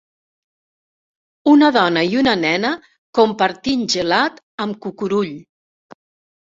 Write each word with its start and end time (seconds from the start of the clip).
Una 1.51 1.69
dona 1.75 2.03
i 2.15 2.19
una 2.23 2.33
nena 2.41 2.73
compartint 3.21 3.87
gelat 3.97 4.43
amb 4.67 4.83
cucurull. 4.89 5.35